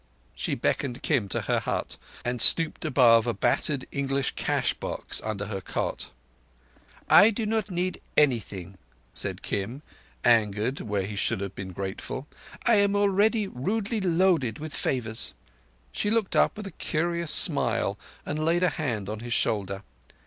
She 0.33 0.55
beckoned 0.55 1.03
Kim 1.03 1.29
to 1.29 1.41
her 1.41 1.59
hut, 1.59 1.97
and 2.25 2.41
stooped 2.41 2.85
above 2.85 3.27
a 3.27 3.35
battered 3.35 3.85
English 3.91 4.31
cash 4.31 4.73
box 4.73 5.21
under 5.23 5.45
her 5.45 5.61
cot. 5.61 6.09
"I 7.07 7.29
do 7.29 7.45
not 7.45 7.69
need 7.69 8.01
anything," 8.17 8.79
said 9.13 9.43
Kim, 9.43 9.83
angered 10.25 10.81
where 10.81 11.03
he 11.05 11.15
should 11.15 11.39
have 11.39 11.53
been 11.53 11.71
grateful. 11.71 12.25
"I 12.65 12.77
am 12.77 12.95
already 12.95 13.47
rudely 13.47 14.01
loaded 14.01 14.57
with 14.57 14.73
favours." 14.73 15.35
She 15.91 16.09
looked 16.09 16.35
up 16.35 16.57
with 16.57 16.65
a 16.65 16.71
curious 16.71 17.29
smile 17.31 17.99
and 18.25 18.43
laid 18.43 18.63
a 18.63 18.69
hand 18.69 19.07
on 19.07 19.19
his 19.19 19.33
shoulder. 19.33 19.83